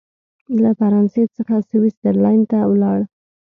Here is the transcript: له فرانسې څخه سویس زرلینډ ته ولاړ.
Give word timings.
له 0.61 0.71
فرانسې 0.79 1.23
څخه 1.35 1.55
سویس 1.69 1.95
زرلینډ 2.03 2.43
ته 2.51 2.59
ولاړ. 2.71 2.99